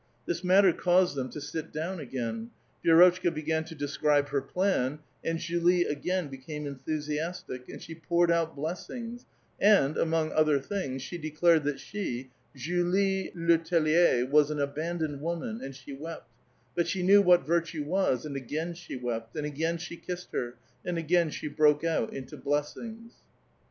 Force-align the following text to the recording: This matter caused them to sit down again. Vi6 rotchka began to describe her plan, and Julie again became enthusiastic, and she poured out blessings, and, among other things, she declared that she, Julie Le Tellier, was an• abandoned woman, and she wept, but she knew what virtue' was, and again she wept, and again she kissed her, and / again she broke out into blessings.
This 0.25 0.43
matter 0.43 0.73
caused 0.73 1.15
them 1.15 1.29
to 1.29 1.39
sit 1.39 1.71
down 1.71 1.99
again. 1.99 2.49
Vi6 2.83 3.21
rotchka 3.21 3.31
began 3.35 3.63
to 3.65 3.75
describe 3.75 4.29
her 4.29 4.41
plan, 4.41 4.97
and 5.23 5.37
Julie 5.37 5.83
again 5.83 6.27
became 6.27 6.65
enthusiastic, 6.65 7.69
and 7.69 7.79
she 7.79 7.93
poured 7.93 8.31
out 8.31 8.55
blessings, 8.55 9.27
and, 9.59 9.97
among 9.99 10.31
other 10.31 10.57
things, 10.59 11.03
she 11.03 11.19
declared 11.19 11.65
that 11.65 11.79
she, 11.79 12.31
Julie 12.55 13.31
Le 13.35 13.59
Tellier, 13.59 14.25
was 14.25 14.49
an• 14.49 14.57
abandoned 14.63 15.21
woman, 15.21 15.61
and 15.61 15.75
she 15.75 15.93
wept, 15.93 16.27
but 16.75 16.87
she 16.87 17.03
knew 17.03 17.21
what 17.21 17.45
virtue' 17.45 17.83
was, 17.85 18.25
and 18.25 18.35
again 18.35 18.73
she 18.73 18.95
wept, 18.95 19.35
and 19.35 19.45
again 19.45 19.77
she 19.77 19.97
kissed 19.97 20.31
her, 20.31 20.55
and 20.83 20.97
/ 20.97 20.97
again 20.97 21.29
she 21.29 21.47
broke 21.47 21.83
out 21.83 22.11
into 22.11 22.35
blessings. 22.35 23.13